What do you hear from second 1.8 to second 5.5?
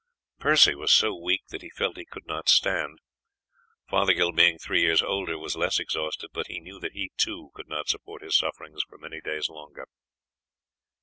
he could not stand. Fothergill, being three years older,